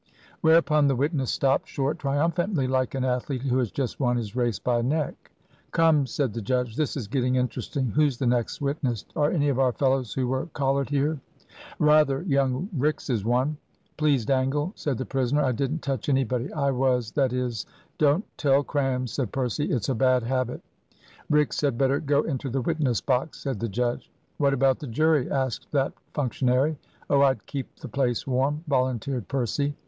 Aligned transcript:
Whereupon 0.41 0.87
the 0.87 0.95
witness 0.95 1.29
stopped 1.29 1.67
short 1.67 1.99
triumphantly, 1.99 2.65
like 2.65 2.95
an 2.95 3.03
athlete 3.05 3.43
who 3.43 3.59
has 3.59 3.69
just 3.69 3.99
won 3.99 4.17
his 4.17 4.35
race 4.35 4.57
by 4.57 4.79
a 4.79 4.81
neck. 4.81 5.29
"Come," 5.71 6.07
said 6.07 6.33
the 6.33 6.41
judge, 6.41 6.75
"this 6.75 6.97
is 6.97 7.07
getting 7.07 7.35
interesting. 7.35 7.85
Who's 7.91 8.17
the 8.17 8.25
next 8.25 8.61
witness? 8.61 9.05
Are 9.15 9.29
any 9.29 9.47
of 9.49 9.59
our 9.59 9.71
fellows 9.71 10.11
who 10.11 10.27
were 10.27 10.47
collared 10.53 10.89
here?" 10.89 11.19
"Rather 11.77 12.23
young 12.23 12.67
Rix 12.75 13.11
is 13.11 13.23
one." 13.23 13.57
"Please, 13.95 14.25
Dangle," 14.25 14.71
said 14.75 14.97
the 14.97 15.05
prisoner, 15.05 15.43
"I 15.43 15.51
didn't 15.51 15.83
touch 15.83 16.09
anybody. 16.09 16.51
I 16.51 16.71
was 16.71 17.11
that 17.11 17.31
is" 17.31 17.67
"Don't 17.99 18.25
tell 18.39 18.63
crams," 18.63 19.13
said 19.13 19.31
Percy, 19.31 19.65
"it's 19.69 19.89
a 19.89 19.93
bad 19.93 20.23
habit." 20.23 20.63
"Rix 21.29 21.61
had 21.61 21.77
better 21.77 21.99
go 21.99 22.23
into 22.23 22.49
the 22.49 22.61
witness 22.61 23.01
box," 23.01 23.39
said 23.41 23.59
the 23.59 23.69
judge. 23.69 24.11
"What 24.39 24.51
about 24.55 24.79
the 24.79 24.87
jury?" 24.87 25.29
asked 25.29 25.71
that 25.73 25.93
functionary. 26.15 26.79
"Oh, 27.07 27.21
I'd 27.21 27.45
keep 27.45 27.75
the 27.75 27.87
place 27.87 28.25
warm," 28.25 28.63
volunteered 28.67 29.27
Percy. 29.27 29.75